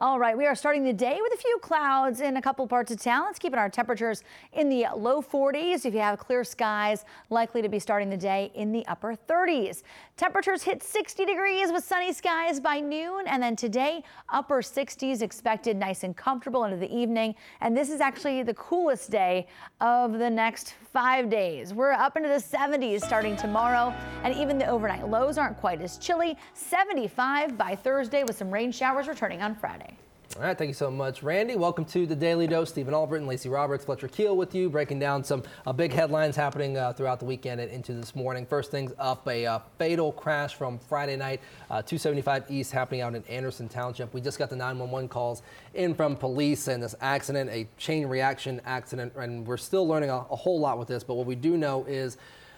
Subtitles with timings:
[0.00, 2.90] All right, we are starting the day with a few clouds in a couple parts
[2.90, 3.26] of town.
[3.26, 5.86] Let's keep our temperatures in the low 40s.
[5.86, 9.82] If you have clear skies, likely to be starting the day in the upper 30s.
[10.16, 15.76] Temperatures hit 60 degrees with sunny skies by noon, and then today upper 60s expected
[15.76, 17.34] nice and comfortable into the evening.
[17.60, 19.46] And this is actually the coolest day
[19.80, 21.72] of the next five days.
[21.72, 25.98] We're up into the 70s starting tomorrow, and even the overnight lows aren't quite as
[25.98, 26.36] chilly.
[26.54, 29.93] 75 by Thursday with some rain showers returning on Friday.
[30.36, 31.54] All right, thank you so much, Randy.
[31.54, 32.70] Welcome to the Daily Dose.
[32.70, 36.76] Steven Albritton Lacey Roberts, Fletcher Keel with you, breaking down some uh, big headlines happening
[36.76, 38.44] uh, throughout the weekend and into this morning.
[38.44, 43.14] First things up, a uh, fatal crash from Friday night, uh, 275 East, happening out
[43.14, 44.12] in Anderson Township.
[44.12, 45.42] We just got the 911 calls
[45.74, 50.16] in from police and this accident, a chain reaction accident, and we're still learning a,
[50.16, 51.04] a whole lot with this.
[51.04, 52.16] But what we do know is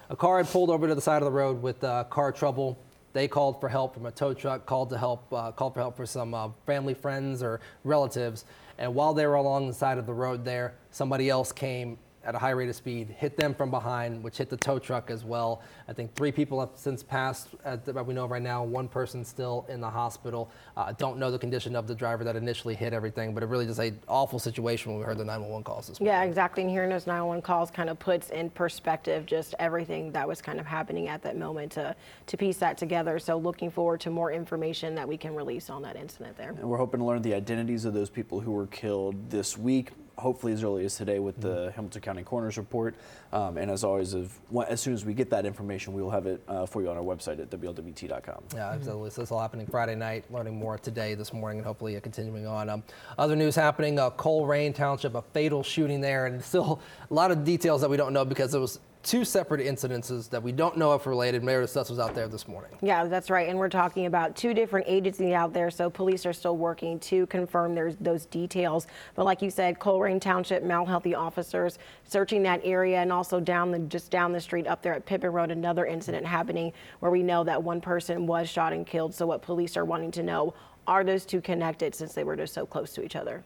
[0.08, 2.78] a car had pulled over to the side of the road with uh, car trouble.
[3.16, 5.96] They called for help from a tow truck, called to help, uh, called for help
[5.96, 8.44] for some uh, family, friends, or relatives.
[8.76, 11.96] And while they were along the side of the road there, somebody else came
[12.26, 15.10] at a high rate of speed, hit them from behind, which hit the tow truck
[15.10, 15.62] as well.
[15.86, 18.64] I think three people have since passed, that we know of right now.
[18.64, 20.50] One person still in the hospital.
[20.76, 23.64] Uh, don't know the condition of the driver that initially hit everything, but it really
[23.64, 26.12] just a awful situation when we heard the 911 calls this morning.
[26.12, 26.64] Yeah, exactly.
[26.64, 30.58] And hearing those 911 calls kind of puts in perspective just everything that was kind
[30.58, 31.94] of happening at that moment to,
[32.26, 33.20] to piece that together.
[33.20, 36.50] So looking forward to more information that we can release on that incident there.
[36.50, 39.92] And we're hoping to learn the identities of those people who were killed this week
[40.18, 41.74] hopefully as early as today with the Mm-hmm.
[41.74, 42.94] Hamilton County Coroner's Report.
[43.32, 46.26] Um, and as always, if, as soon as we get that information, we will have
[46.26, 48.44] it uh, for you on our website at WLWT.com.
[48.54, 49.10] Yeah, absolutely.
[49.10, 52.46] So this all happening Friday night, learning more today, this morning, and hopefully uh, continuing
[52.46, 52.68] on.
[52.68, 52.82] Um,
[53.18, 56.80] other news happening, uh, Colerain Township, a fatal shooting there, and still
[57.10, 60.42] a lot of details that we don't know because it was two separate incidences that
[60.42, 61.42] we don't know if related.
[61.44, 62.72] Meredith Suss was out there this morning.
[62.82, 63.48] Yeah, that's right.
[63.48, 65.70] And we're talking about two different agencies out there.
[65.70, 68.88] So police are still working to confirm there's those details.
[69.14, 73.70] But like you said, Colerain Township Mount Healthy officers searching that area and also down
[73.70, 77.22] the just down the street up there at Pippin Road, another incident happening where we
[77.22, 79.14] know that one person was shot and killed.
[79.14, 80.52] So what police are wanting to know
[80.88, 83.44] are those two connected since they were just so close to each other?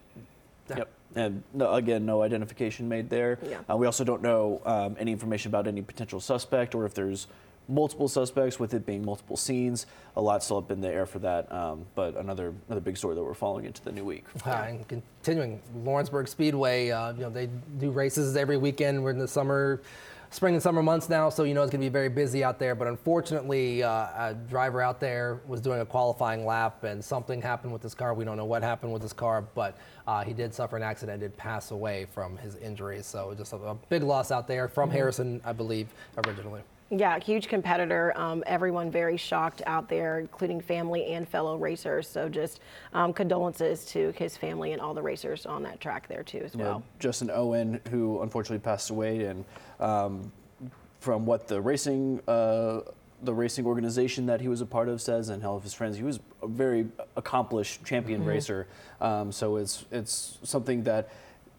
[0.74, 0.88] Yep.
[1.14, 3.38] And no, again, no identification made there.
[3.42, 3.58] Yeah.
[3.68, 7.26] Uh, we also don't know um, any information about any potential suspect or if there's
[7.68, 9.86] multiple suspects with it being multiple scenes.
[10.16, 11.50] A lot still up in the air for that.
[11.52, 14.24] Um, but another another big story that we're following into the new week.
[14.44, 17.48] Uh, and continuing, Lawrenceburg Speedway, uh, you know, they
[17.78, 19.02] do races every weekend.
[19.02, 19.80] We're in the summer,
[20.30, 22.58] spring and summer months now, so you know it's going to be very busy out
[22.58, 22.74] there.
[22.74, 27.72] But unfortunately, uh, a driver out there was doing a qualifying lap and something happened
[27.72, 28.14] with his car.
[28.14, 29.76] We don't know what happened with his car, but
[30.06, 33.06] uh, he did suffer an accident, and did pass away from his injuries.
[33.06, 35.88] So just a, a big loss out there from Harrison, I believe,
[36.26, 36.62] originally.
[36.90, 38.12] Yeah, huge competitor.
[38.16, 42.08] Um, everyone very shocked out there, including family and fellow racers.
[42.08, 42.58] So just
[42.92, 46.54] um, condolences to his family and all the racers on that track there too as
[46.54, 46.82] Yeah, well.
[46.98, 49.44] Justin Owen, who unfortunately passed away, and
[49.78, 50.32] um,
[50.98, 52.80] from what the racing uh,
[53.22, 55.96] the racing organization that he was a part of says, and all of his friends,
[55.96, 58.66] he was a very accomplished champion racer.
[59.00, 61.08] Um, so it's it's something that.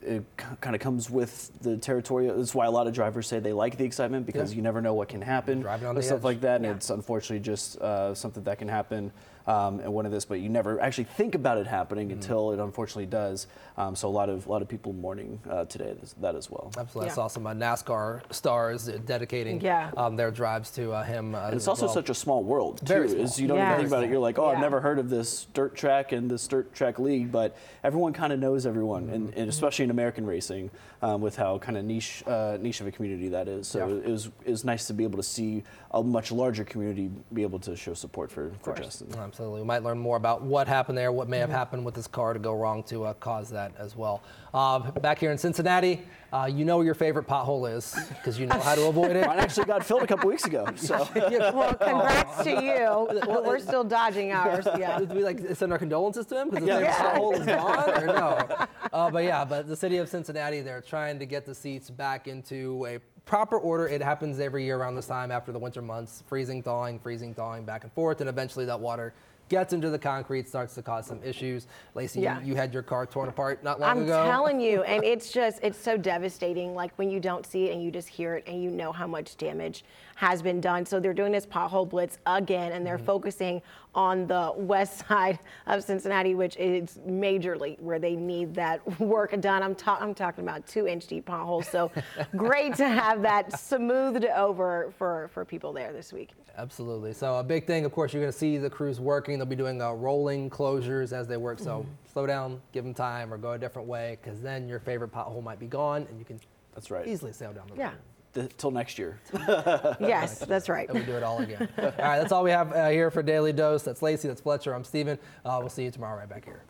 [0.04, 0.24] It
[0.62, 2.28] kind of comes with the territory.
[2.28, 4.58] That's why a lot of drivers say they like the excitement because Yeah.
[4.58, 6.24] you never know what can happen Driving on the stuff edge.
[6.24, 6.56] like that.
[6.56, 6.72] And Yeah.
[6.72, 9.12] it's unfortunately just uh, something that can happen
[9.48, 12.20] um, and one of this, but you never actually think about it happening Mm-hmm.
[12.20, 13.48] until it unfortunately does.
[13.78, 16.72] Um, so a lot of a lot of people mourning uh, today that as well.
[16.78, 17.08] Absolutely.
[17.08, 17.12] Yeah.
[17.12, 19.92] I saw some uh, NASCAR stars dedicating Yeah.
[19.98, 21.36] um, their drives to uh, him.
[21.36, 21.94] Uh, And it's also well.
[21.94, 22.86] such a small world too.
[22.86, 23.70] Very is you don't Yeah.
[23.72, 24.10] even think about it.
[24.10, 27.32] You're like, oh, I've never heard of this dirt track and this dirt track league,
[27.32, 29.40] but everyone kind of knows everyone, and, Mm-hmm.
[29.40, 30.70] and especially in American racing,
[31.02, 33.68] um, with how kind of niche uh, niche of a community that is.
[33.68, 33.96] So Yeah.
[34.08, 37.42] it was it was nice to be able to see a much larger community be
[37.44, 38.80] able to show support for for course.
[38.86, 39.31] Justin.
[39.32, 39.62] Absolutely.
[39.62, 42.34] We might learn more about what happened there, what may have happened with this car
[42.34, 44.22] to go wrong to uh, cause that as well.
[44.54, 46.02] Uh, back here in Cincinnati,
[46.34, 49.26] uh, you know where your favorite pothole is because you know how to avoid it.
[49.28, 50.68] Mine actually got filled a couple weeks ago.
[50.76, 53.22] So Well, congrats to you.
[53.26, 54.68] But we're still dodging ours.
[54.78, 55.00] Yeah.
[55.00, 56.80] Did we like send our condolences to him because Yeah.
[56.80, 57.16] the Yeah.
[57.16, 58.68] hole is gone or no?
[58.92, 62.28] Uh, but yeah, but the city of Cincinnati, they're trying to get the seats back
[62.28, 63.88] into a proper order.
[63.88, 67.66] It happens every year around this time after the winter months, freezing, thawing, freezing, thawing,
[67.66, 69.14] back and forth, and eventually that water
[69.52, 71.68] gets into the concrete, starts to cause some issues.
[71.94, 72.40] Lacey, Yeah.
[72.40, 74.18] you, you had your car torn apart not long ago.
[74.22, 76.74] I'm telling you, and it's just, it's so devastating.
[76.74, 79.06] Like when you don't see it and you just hear it and you know how
[79.08, 79.84] much damage
[80.16, 80.86] has been done.
[80.86, 83.06] So they're doing this pothole blitz again and they're Mm-hmm.
[83.06, 83.62] focusing
[83.94, 89.64] on the west side of Cincinnati, which is majorly where they need that work done.
[89.64, 91.68] I'm, ta- I'm talking about two inch deep potholes.
[91.68, 91.92] So
[92.38, 96.30] great to have that smoothed over for, for people there this week.
[96.58, 97.14] Absolutely.
[97.14, 99.41] So a big thing, of course, you're going to see the crews working.
[99.42, 101.58] They'll be doing uh, rolling closures as they work.
[101.58, 101.84] So
[102.14, 105.42] slow down, give them time, or go a different way, because then your favorite pothole
[105.42, 106.40] might be gone, and you can
[106.76, 107.08] That's right.
[107.08, 107.88] easily sail down the Yeah.
[107.90, 107.98] road.
[108.34, 109.20] Th- till next year.
[110.00, 110.88] Yes, that's right.
[110.88, 111.68] And we do it all again.
[111.80, 113.82] all right, that's all we have uh, here for Daily Dose.
[113.82, 115.18] That's Lacey, that's Fletcher, I'm Steven.
[115.44, 116.62] Uh, we'll see you tomorrow right back here.